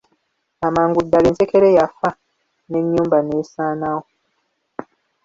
Amangu 0.67 0.99
ddala 1.05 1.27
ensekere 1.31 1.69
yafa, 1.77 2.09
n'ennyumba 2.69 3.17
n'esaanawo! 3.21 4.05